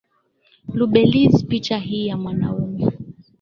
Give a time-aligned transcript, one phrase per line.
[0.73, 2.91] lubeliz picha hii ya mwanaume